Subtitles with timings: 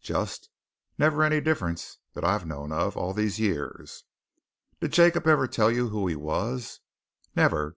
[0.00, 0.50] "Just!
[0.98, 4.04] Never any difference that I've known of, all these years."
[4.78, 6.78] "Did Jacob ever tell you who he was?"
[7.34, 7.68] "Never!